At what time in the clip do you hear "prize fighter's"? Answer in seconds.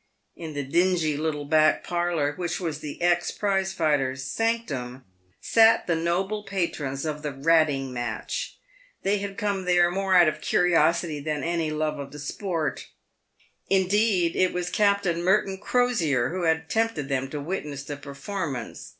3.29-4.23